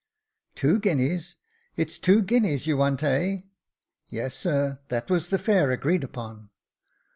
[0.55, 1.35] "Two guineas!
[1.75, 3.41] It's two guineas you want, heh?"
[3.87, 6.49] *' Yes, sir, that was the fare agreed upon."